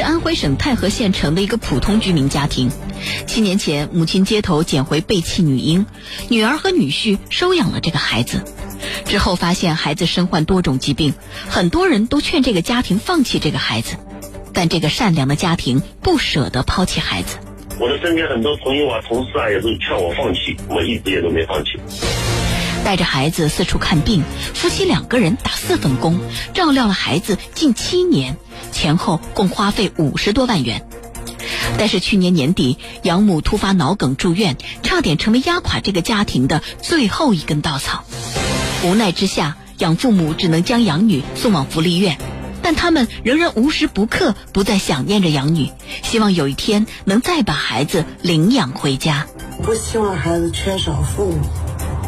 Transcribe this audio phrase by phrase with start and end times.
[0.00, 2.70] 是安徽省太和县城的一个普通居民家庭。
[3.26, 5.84] 七年前，母亲街头捡回被弃女婴，
[6.30, 8.42] 女儿和女婿收养了这个孩子。
[9.04, 11.12] 之后发现孩子身患多种疾病，
[11.50, 13.96] 很多人都劝这个家庭放弃这个孩子，
[14.54, 17.36] 但这个善良的家庭不舍得抛弃孩子。
[17.78, 21.72] 我的身边很多朋友啊、同事啊，也都劝我放弃，我一直也都没放弃。
[22.82, 24.22] 带着孩子四处看病，
[24.54, 26.18] 夫妻两个人打四份工，
[26.54, 28.38] 照料了孩子近七年，
[28.70, 30.86] 前后共花费五十多万元。
[31.78, 38.04] 但是去年年底，养母突发脑梗住院，差点成为压垮这个家庭的最后一根稻草。
[38.84, 42.18] 无奈之下，养父母只能将养女送往福利院，
[42.62, 45.70] 但他们仍然无时不刻不在想念着养女，
[46.02, 49.26] 希望有一天能再把孩子领养回家。
[49.62, 51.38] 不希望孩子缺少父母。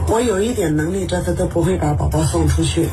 [0.08, 2.88] 我有一点能力，这次都不会把宝宝送出去。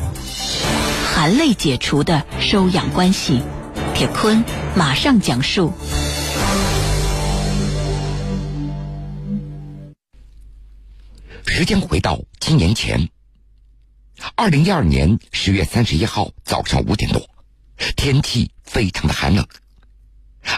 [1.12, 3.42] 含泪解除的收养关系，
[4.00, 4.42] 铁坤
[4.74, 5.74] 马上讲述。
[11.44, 13.10] 时间回到七年前，
[14.36, 17.28] 二零一二年十月三十一号早上五点多，
[17.94, 19.46] 天气非常的寒冷。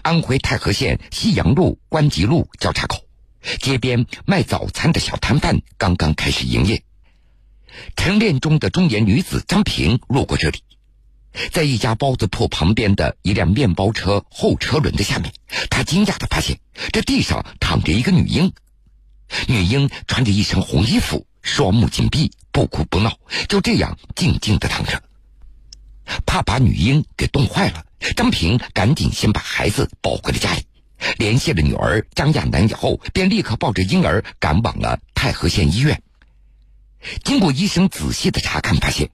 [0.04, 3.08] 安徽太和县西阳路关集路交叉口，
[3.58, 6.84] 街边卖早餐的小摊贩刚刚开始营业。
[7.96, 10.62] 晨练中的中年女子张平路过这里，
[11.50, 15.32] 在一家包子铺旁边的一辆面包车后车轮的下面，
[15.70, 16.58] 他惊讶的发现
[16.92, 18.52] 这地上躺着一个女婴。
[19.48, 25.02] 女婴穿着一身红衣服，双目紧闭，不哭不闹，就这样静静的躺着。
[26.26, 30.66] 怕把女婴给冻坏了，张平赶紧先把孩子抱回了家里，
[31.16, 36.02] 联系了女儿张亚楠以后，便立刻抱着婴儿赶往了太和县医院。
[37.24, 39.08] 经过医生仔细的查看，发现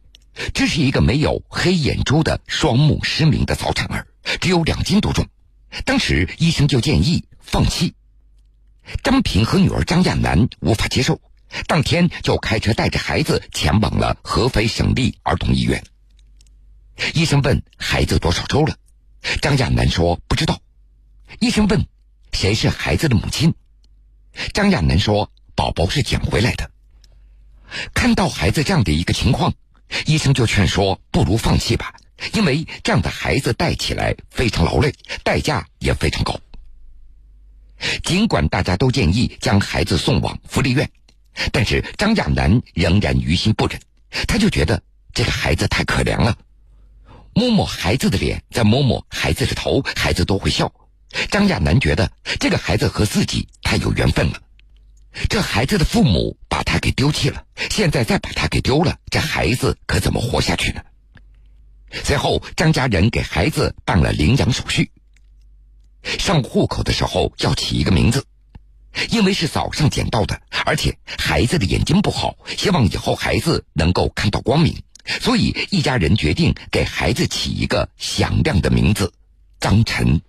[0.55, 4.07] 这是一个没有黑眼珠的双目失明的早产儿，
[4.41, 5.27] 只有两斤多重。
[5.85, 7.95] 当时医生就建议放弃。
[9.03, 11.21] 张平和女儿张亚楠无法接受，
[11.67, 15.85] 当天就开车带着孩子前往了合肥省立儿童医院。
[17.15, 18.77] 医生问孩子多少周了，
[19.43, 20.61] 张亚楠说不知道。
[21.41, 21.87] 医生问
[22.33, 23.55] 谁是孩子的母亲，
[24.55, 26.71] 张亚楠说宝宝是捡回来的。
[27.93, 29.53] 看到孩子这样的一个情况，
[30.07, 31.95] 医生就劝说不如放弃吧，
[32.35, 36.39] 因为这样的孩子带起来非常劳累，代价也非常高。
[38.05, 40.91] 尽管大家都建议将孩子送往福利院，
[41.53, 43.81] 但是张亚楠仍然于心不忍。
[44.27, 44.83] 他就觉得
[45.15, 46.37] 这个孩子太可怜了，
[47.35, 50.73] 摸摸孩子的脸，再摸摸孩子的头，孩子都会笑。
[51.31, 52.11] 张亚楠觉得
[52.41, 54.43] 这个孩子和自己太有缘分了。
[55.29, 60.83] 这孩子的父母把他给丢弃了，现在再把他给丢了，这孩子可怎么活下去呢？
[61.93, 64.91] 随后，张家人给孩子办了领养手续。
[66.03, 68.27] 上户口的时候要起一个名字，
[69.11, 74.83] 因为是早上捡到的，而且孩子的眼睛不好，希望以后孩子能够看到光明，
[75.21, 79.13] 所以一家人决定给孩子起一个响亮的名字——
[79.61, 80.21] 张晨。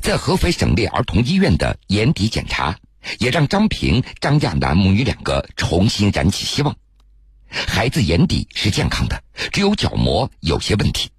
[0.00, 2.78] 在合肥省立儿童医院的眼底检查，
[3.18, 6.76] 也让张平、张亚楠母女两个重新燃起希望。
[7.48, 11.10] 孩子眼底是健康的，只有角膜有些问题。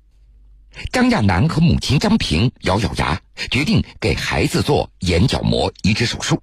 [0.91, 3.21] 张亚楠和母亲张平咬咬牙，
[3.51, 6.41] 决定给孩子做眼角膜移植手术。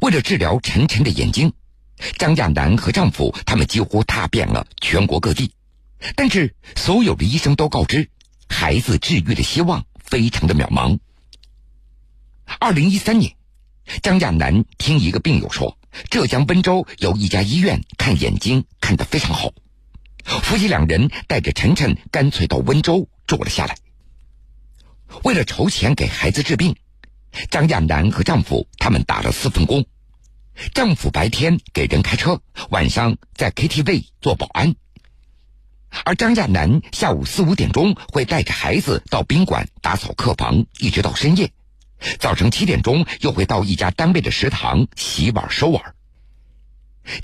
[0.00, 1.52] 为了治疗晨晨的眼睛，
[2.18, 5.52] 张亚楠和丈夫他们几乎踏遍了全国各地，
[6.14, 8.10] 但是所有的医生都告知，
[8.48, 10.98] 孩子治愈的希望非常的渺茫。
[12.58, 13.34] 二零一三年，
[14.02, 15.78] 张亚楠听一个病友说，
[16.10, 19.52] 浙江温州有一家医院看眼睛看得非常好。
[20.24, 23.76] 夫妻两人带着晨晨，干脆到温州住了下来。
[25.22, 26.74] 为了筹钱给孩子治病，
[27.50, 29.84] 张亚楠和丈夫他们打了四份工。
[30.72, 32.40] 丈夫白天给人开车，
[32.70, 34.74] 晚上在 KTV 做保安。
[36.04, 41.52] 而张亚楠下午四五点钟会带着孩子到宾馆打扫客房，一直到深夜。
[42.18, 45.94] 早晨七点钟又会到一家单位的食堂洗碗收碗。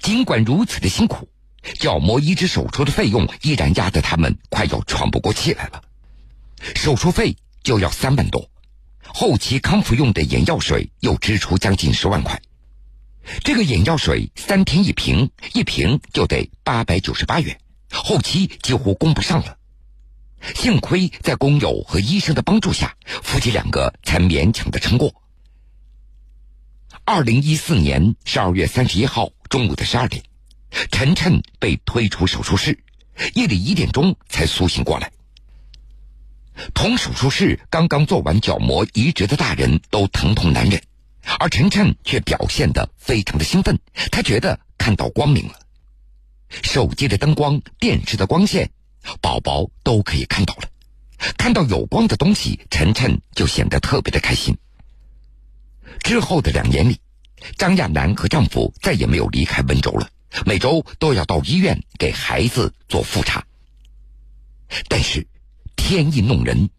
[0.03, 1.29] 尽管如此的辛苦。
[1.79, 5.83] 角膜移植手术的费用依然压得他们快要喘不过气来了，
[6.75, 8.51] 手术费就要三万多，
[9.07, 12.41] 后期康复用的眼药水又支出将近十万块，
[13.45, 17.61] 这个眼药水三天一瓶，一瓶就得八百九十八元，
[17.93, 19.59] 后期几乎供不上了。
[20.55, 25.15] 幸亏在工友和医生的帮助下，夫妻两个才勉强的撑过。
[27.05, 30.23] 二零一四年十二月三十一号中午的十二点。
[30.93, 32.79] 晨晨被推出手术室，
[33.35, 35.11] 夜里一点钟才苏醒过来。
[36.75, 40.81] 同手术室刚刚做完角膜移植的大人都疼痛难忍，
[41.41, 43.81] 而晨晨却表现得非常的兴奋，
[44.13, 45.55] 他觉得看到光明了。
[46.63, 48.71] 手机的灯光、电视的光线，
[49.21, 50.69] 宝宝都可以看到了。
[51.37, 54.57] 看到有光的东西，晨晨就显得特别的开心。
[56.03, 56.99] 之后的两年里，
[57.59, 60.09] 张亚楠和丈夫再也没有离开温州了，
[60.47, 63.45] 每周都要到医院给孩子做复查。
[64.89, 65.27] 但是，
[65.77, 66.71] 天意弄人，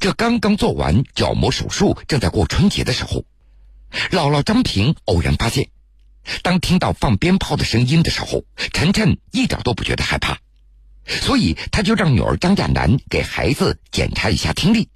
[0.00, 3.24] 这刚刚做完角膜手术，正在过春节的时候，
[4.10, 5.68] 姥姥张平偶然发现，
[6.42, 10.38] 当听到放鞭炮的声音的时候，晨晨一点都不觉得害怕，
[11.08, 14.88] 所以他就让女儿张亚楠给孩子检查一下听力。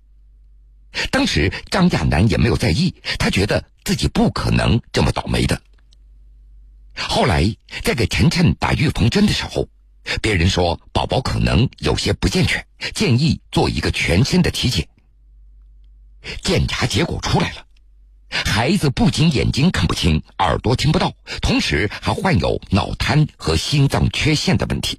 [1.10, 5.60] 当时张亚楠也没有在意，他觉得自己不可能这么倒霉的。
[6.94, 9.68] 后来在给晨晨打预防针的时候。
[10.20, 14.88] 别人说宝宝可能有些不健全，建议做一个全身的体检。
[16.42, 17.64] 检查结果出来了，
[18.28, 24.98] 孩子不仅眼睛看不清，耳朵听不到，同时还患有脑瘫和心脏缺陷的问题。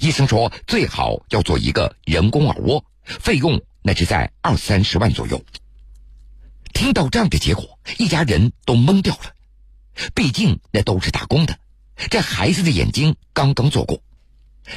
[0.00, 5.44] 医生说最好要做一个人工耳蜗，费用那是在二三十万左右。
[6.72, 9.32] 听到这样的结果，一家人都懵掉了，
[10.14, 11.58] 毕竟那都是打工的。
[12.10, 14.02] 这孩子的眼睛刚刚做过，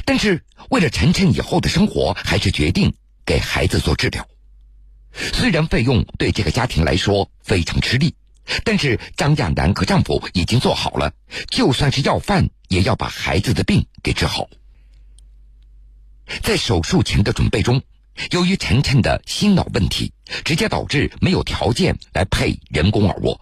[0.04, 2.94] 但是为了晨晨以后的生活，还是决定
[3.26, 4.24] 给孩子做治疗。
[5.32, 8.14] 虽然费用对这个家庭来说非常吃力，
[8.62, 11.12] 但是张亚楠和丈夫已经做好了，
[11.50, 14.48] 就算是要饭，也要把孩子的病给治好。
[16.42, 17.82] 在手术前的准备中，
[18.30, 20.12] 由于晨晨的心脑问题，
[20.44, 23.40] 直接导致没有条件来配人工耳蜗。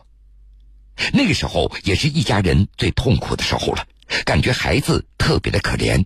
[1.12, 3.86] 那个时候也是一家人最痛苦的时候了，
[4.24, 6.04] 感觉孩子特别的可怜。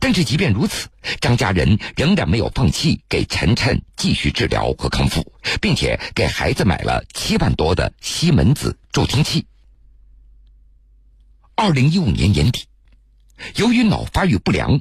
[0.00, 0.88] 但是即便如此，
[1.20, 9.46] 张家人仍然没有放弃给晨晨继续治疗和康复，并且给孩子买了七万多的西门子助听器。
[11.54, 12.64] 二零一五年年底，
[13.54, 14.80] 由于脑发育不良，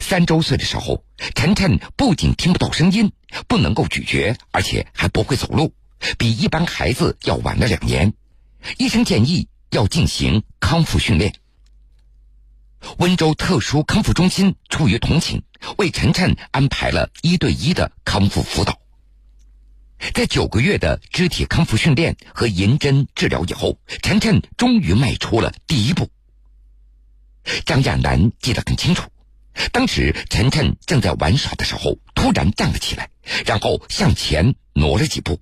[0.00, 1.04] 三周岁的时候，
[1.34, 3.12] 晨晨不仅听不到声音，
[3.48, 5.72] 不能够咀嚼，而且还不会走路，
[6.18, 8.14] 比一般孩子要晚了两年。
[8.78, 11.34] 医生建议要进行康复训练。
[12.98, 15.42] 温州特殊康复中心出于同情，
[15.78, 18.78] 为晨晨安排了一对一的康复辅导。
[20.12, 26.10] 在九个月的肢体康复训练和银针治疗以后，晨晨终于迈出了第一步。
[27.64, 29.08] 张亚楠记得很清楚，
[29.72, 33.10] 当时晨晨正在玩耍的时候，突然站了起来，
[33.44, 35.40] 然后向前挪了几步，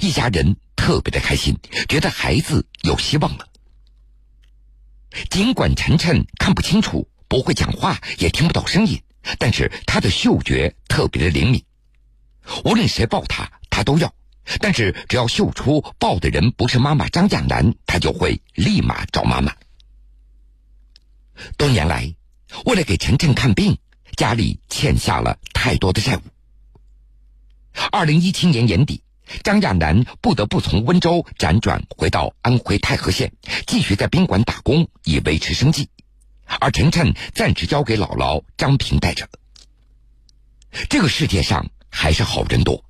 [0.00, 0.56] 一家人。
[0.80, 1.58] 特别的开心，
[1.88, 3.48] 觉得孩子有希望了。
[5.28, 9.02] 尽管晨晨看不清楚、不会讲话、也听不到声音，
[9.38, 11.64] 但是他的嗅觉特别的灵敏。
[12.64, 14.14] 无论谁抱他，他都要。
[14.60, 19.56] 但是只要嗅出抱的人不是妈妈张亚楠，他就会立马找妈妈。
[21.58, 22.14] 多年来，
[22.64, 23.78] 为了给晨晨看病，
[24.16, 26.20] 家里欠下了太多的债务。
[27.90, 29.02] 二零一七年年底。
[29.44, 33.30] 张亚楠不得不从温州辗转回到安徽太和县，
[33.66, 35.90] 继续在宾馆打工以维持生计，
[36.60, 39.28] 而晨晨暂时交给姥姥张平带着。
[40.88, 42.82] 这个世界上还是好人多。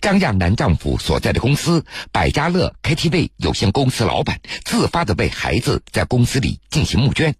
[0.00, 7.36] 张亚楠丈夫所在的公司百家乐 KTV 有限公司老板自发的为孩子在公司里进行募捐，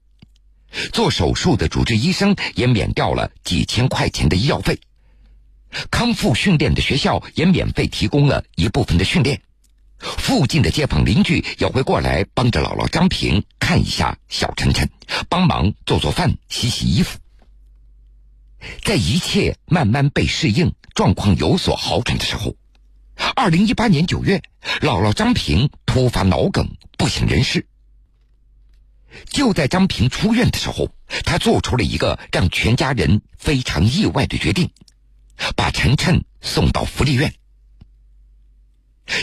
[0.93, 4.79] 做手术的主治医生也免掉了几千块钱的医药费。
[5.91, 9.41] 康复训练的学校也免费提供了一部分的训练，
[9.99, 14.89] 附近的街坊邻居也会过来帮着姥姥张平看一下小晨晨，
[15.29, 17.19] 帮忙做做饭、洗洗衣服。
[18.83, 22.55] 在一切慢慢被适应、状况有所好转的时候，
[23.35, 24.43] 二零一八年九月，
[24.81, 27.67] 姥姥张平突发脑梗不省人事。
[29.25, 30.91] 就在张平出院的时候，
[31.25, 34.71] 他做出了一个让全家人非常意外的决定。
[35.55, 37.35] 把晨晨送到福利院，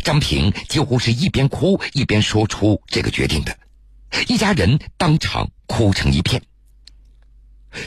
[0.03, 3.57] 张平几乎是一边哭一边说出这个决定的，
[4.27, 6.43] 一家人当场哭成一片。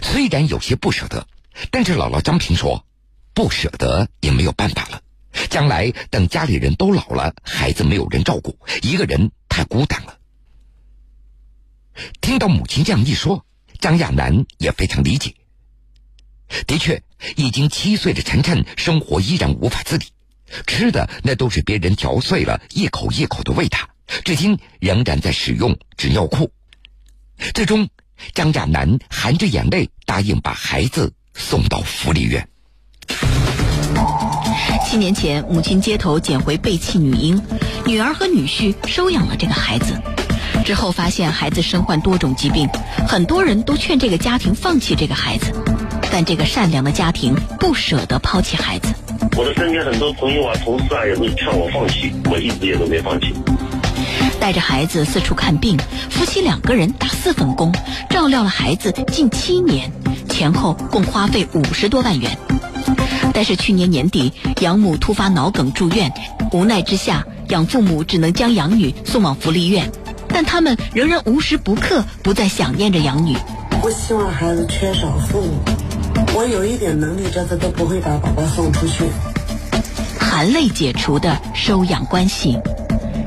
[0.02, 1.28] 虽然有些不舍得，
[1.70, 2.84] 但是姥姥张平说
[3.32, 5.00] ：“不舍得也没有办法了，
[5.48, 10.18] 将来等家里人都老了，孩子没有人照顾，一个人太孤单了。”
[12.20, 13.44] 听到母亲这样一说，
[13.78, 15.34] 张亚楠也非常理解。
[16.66, 17.02] 的确，
[17.36, 20.06] 已经七岁的晨晨生活依然无法自理，
[20.66, 23.88] 吃的那都是别人嚼碎了一口一口的喂他，
[24.24, 26.52] 至今仍然在使用纸尿裤。
[27.52, 27.88] 最终，
[28.32, 32.48] 张亚楠含着眼泪答应把孩子送到福利院。
[34.88, 37.42] 七年前，母亲街头捡回被弃女婴，
[37.84, 40.00] 女儿和女婿收养了这个孩子。
[40.66, 42.68] 之后发现孩子身患多种疾病，
[43.06, 45.52] 很多人都劝这个家庭放弃这个孩子，
[46.10, 48.92] 但这个善良的家庭不舍得抛弃孩子。
[49.36, 53.32] 我的身边很多朋友啊、同事啊，也都劝我放弃，我一直也都没放弃。
[54.40, 55.78] 带着孩子四处看病，
[56.10, 57.72] 夫妻两个人打四份工，
[58.10, 59.92] 照料了孩子近七年，
[60.28, 62.36] 前后共花费五十多万元。
[63.32, 64.32] 但是去年年底，
[64.62, 66.12] 养母突发脑梗住院，
[66.50, 69.92] 无奈之下，养父母只能将养女送往福利院，
[70.38, 73.34] 但他们仍然无时不刻不在想念着养女。
[73.80, 75.64] 不希望孩子缺少父母，
[76.34, 79.04] 我有一点能力，这次都不会把宝宝送出去。
[80.20, 82.58] 含泪解除的收养关系，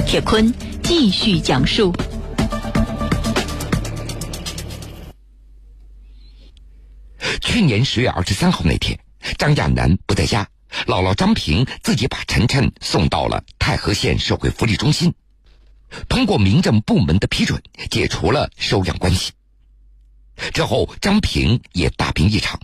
[0.06, 1.92] 铁坤继续讲述。
[7.42, 9.00] 去年十月二十三号那天，
[9.36, 10.48] 张亚楠不在家，
[10.86, 15.12] 姥姥张平自己把晨晨送到了太和县社会福利中心，
[16.08, 19.32] 通过民政部门的批准，解除了收养关系。
[20.54, 22.60] 之后，张平也大病一场，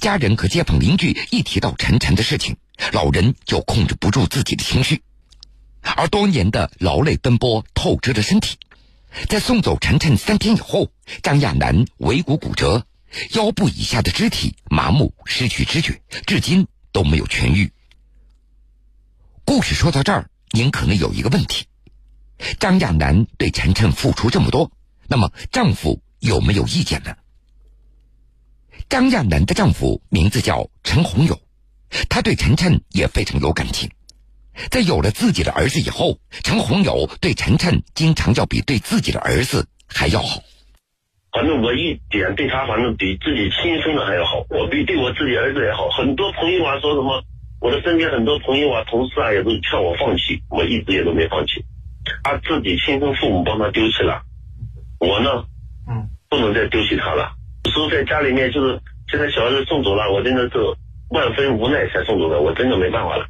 [0.00, 2.56] 家人和街坊邻居一提到晨晨的事情，
[2.92, 5.02] 老人就控制不住自己的情绪，
[5.80, 8.58] 而多年的劳累奔波透支了身体，
[9.28, 12.86] 在送走晨晨三天以后，张亚楠尾骨骨折。
[13.32, 17.72] 腰部以下的肢体麻木、失去知觉，至今都没有痊愈。
[19.44, 21.64] 故事说到这儿，您可能有一个问题：
[22.58, 24.70] 张亚楠对晨晨付出这么多，
[25.08, 27.14] 那么丈夫有没有意见呢？
[28.88, 31.38] 张亚楠的丈夫名字叫陈洪友，
[32.08, 33.90] 他对晨晨也非常有感情。
[34.68, 40.42] 在有了自己的儿子以后，陈洪友对晨晨经常要比对自己的儿子还要好。
[41.32, 44.44] 反正我一点对他，反正比自己亲生的还要好。
[44.50, 45.88] 我比对我自己儿子也好。
[45.90, 47.22] 很多朋友啊说什么，
[47.60, 51.64] 我的身边很多朋友啊、同事啊也都劝我放弃，我一直也都没放弃。
[52.22, 54.22] 他自己亲生父母帮他丢弃了，
[54.98, 55.44] 我呢，
[55.88, 57.32] 嗯，不能再丢弃他了。
[57.64, 60.58] 有时候在家里面就是现在小孩子送走了，我真的是
[61.10, 63.26] 万分无奈才送走的，我真的没办法了。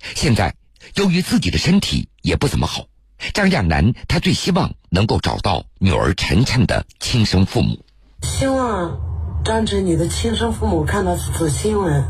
[0.00, 0.54] 现在
[0.96, 2.86] 由于自己的身体也不怎么好。
[3.34, 7.84] 张亚楠，他最希望能够找到女儿晨晨的亲生父母。
[8.22, 8.98] 希望
[9.44, 12.04] 张晨，你的亲生父母看到此新闻，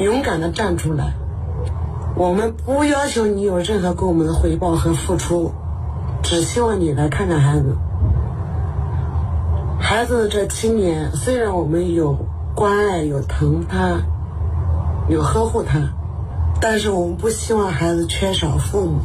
[0.00, 1.14] 勇敢的站出来。
[2.16, 5.52] 我们不要求你有任何给我们的回报和付出，
[6.22, 7.76] 只希望你来看看孩子。
[9.80, 12.18] 孩子这七年，虽然我们有
[12.54, 14.02] 关爱、有疼他、
[15.08, 15.78] 有呵护他，
[16.60, 18.98] 但是我们不希望孩子缺少父母。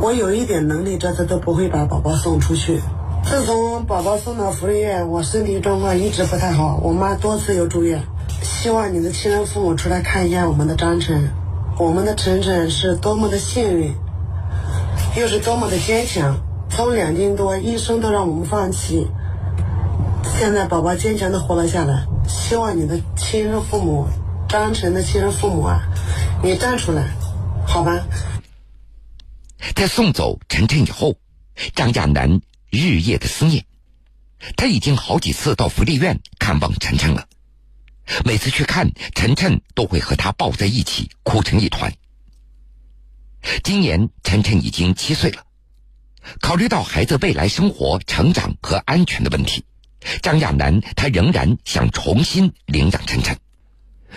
[0.00, 2.80] 我有一点能力，这次都不会把宝宝送出去。
[3.24, 8.00] 自从宝宝送到福利院，我身体状况一直不太好，我妈多次又住院。
[8.42, 11.30] 希望你的亲生父母出来看一下我们的张晨，
[11.78, 13.94] 我们的晨晨是多么的幸运，
[15.14, 16.34] 又是多么的坚强。
[16.70, 19.06] 从两斤多，医生都让我们放弃，
[20.38, 22.06] 现在宝宝坚强的活了下来。
[22.26, 24.08] 希望你的亲生父母，
[24.48, 25.82] 张晨的亲生父母啊，
[26.42, 27.10] 你站出来，
[27.66, 28.00] 好吧？
[29.74, 31.14] 在送走晨晨以后，
[31.74, 32.40] 张亚楠
[32.70, 33.66] 日夜的思念。
[34.56, 37.26] 他已经好几次到福利院看望晨晨了，
[38.24, 41.92] 每次去看晨晨都会和他抱在一起哭成一团。
[43.62, 45.44] 今年晨晨已经七岁了，
[46.40, 49.64] 考虑到孩子未来生活、成长和安全的问题，
[50.22, 53.38] 张亚楠他仍然想重新领养晨晨。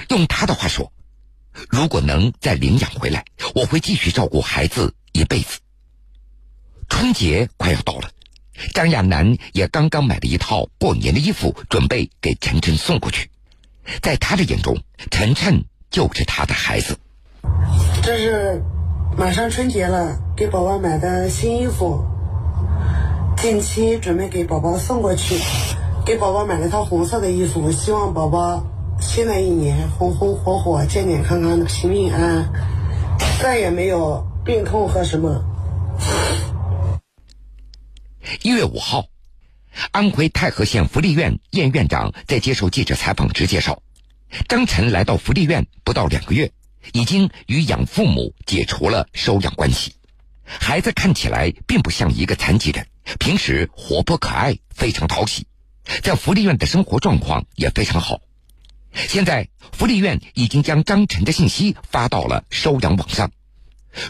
[0.10, 0.92] 用他的话说
[1.70, 5.60] ：“如果能再领养回来，我会继续照顾孩子。”一辈子。
[6.88, 8.10] 春节快要到了，
[8.74, 13.30] 张亚楠也刚刚买了一套过年的衣服，准备给晨晨送过去。
[14.02, 14.78] 在他的眼中，
[15.12, 16.98] 晨晨就是他的孩子。
[18.04, 18.64] 这是
[19.18, 22.04] 马上春节了，给宝宝买的新衣服，
[23.38, 25.36] 近期准备给宝宝送过去。
[26.06, 28.66] 给宝宝买了套红色的衣服，希望宝宝
[29.00, 32.50] 新的一年红红火火、健健康康的、平平安安，
[33.42, 34.26] 再也没有。
[34.46, 35.44] 病痛和什么？
[38.42, 39.06] 一月五号，
[39.92, 43.82] 安徽太和县福利院燕院长在接受记者采访时介绍，
[44.48, 46.52] 张晨来到福利院不到两个月，
[46.94, 49.94] 已经与养父母解除了收养关系。
[50.44, 52.88] 孩子看起来并不像一个残疾人，
[53.20, 55.46] 平时活泼可爱，非常讨喜，
[56.02, 58.20] 在福利院的生活状况也非常好。
[58.94, 63.32] 现在福利院已经将张晨的信息发到了收养网上。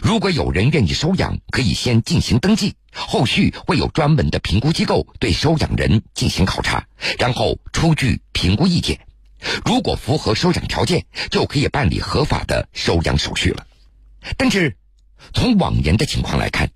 [0.02, 6.86] 如果有人愿意收养，可以先进行登记，后续会有专门的评估机构对收养人进行考察，
[7.18, 9.00] 然后出具评估意见。
[9.64, 13.66] 如果符合收养条件，就可以办理合法的收养手续了。
[14.36, 14.76] 但是，
[15.32, 16.70] 从往年的情况来看，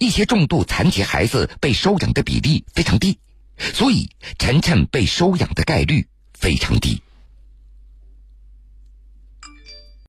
[0.00, 3.18] 一些重度残疾孩子被收养的比例非常低，
[3.56, 7.02] 所以晨晨被收养的概率非常低。